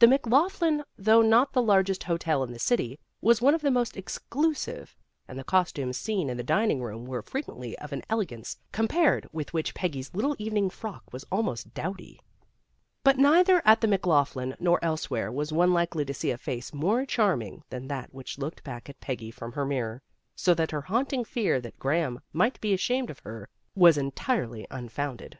The 0.00 0.08
McLaughlin, 0.08 0.82
though 0.98 1.22
not 1.22 1.52
the 1.52 1.62
largest 1.62 2.02
hotel 2.02 2.42
in 2.42 2.50
the 2.50 2.58
city, 2.58 2.98
was 3.20 3.40
one 3.40 3.54
of 3.54 3.60
the 3.60 3.70
most 3.70 3.94
exclu 3.94 4.56
sive, 4.56 4.96
and 5.28 5.38
the 5.38 5.44
costumes 5.44 5.96
seen 5.96 6.28
in 6.28 6.36
the 6.36 6.42
dining 6.42 6.82
room 6.82 7.04
were 7.04 7.22
frequently 7.22 7.78
of 7.78 7.92
an 7.92 8.02
elegance 8.10 8.56
compared 8.72 9.28
with 9.30 9.52
which 9.52 9.72
Peggy's 9.72 10.12
little 10.16 10.34
evening 10.36 10.68
frock 10.68 11.04
was 11.12 11.24
almost 11.30 11.72
dowdy. 11.74 12.18
But 13.04 13.18
neither 13.18 13.62
at 13.64 13.80
the 13.80 13.86
McLaughlin 13.86 14.56
nor 14.58 14.84
elsewhere 14.84 15.30
was 15.30 15.52
one 15.52 15.72
likely 15.72 16.04
to 16.06 16.12
see 16.12 16.32
a 16.32 16.38
face 16.38 16.74
more 16.74 17.06
charming 17.06 17.62
than 17.70 17.86
that 17.86 18.12
which 18.12 18.38
looked 18.38 18.64
back 18.64 18.88
at 18.88 18.98
Peggy 18.98 19.30
from 19.30 19.52
her 19.52 19.64
mirror, 19.64 20.02
so 20.34 20.54
that 20.54 20.72
her 20.72 20.82
haunting 20.82 21.24
fear 21.24 21.60
that 21.60 21.78
Graham 21.78 22.18
might 22.32 22.60
be 22.60 22.74
ashamed 22.74 23.10
of 23.10 23.20
her 23.20 23.48
was 23.76 23.96
entirely 23.96 24.66
unfounded. 24.72 25.38